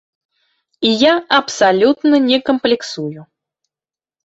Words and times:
І 0.89 0.93
я 1.01 1.11
абсалютна 1.41 2.23
не 2.31 2.41
камплексую. 2.49 3.21